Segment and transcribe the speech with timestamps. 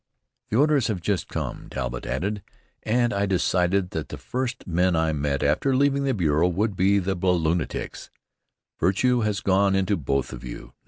[0.49, 2.41] "The orders have just come," Talbott added,
[2.81, 6.99] "and I decided that the first men I met after leaving the bureau would be
[6.99, 8.09] balloonatics.
[8.79, 10.73] Virtue has gone into both of you.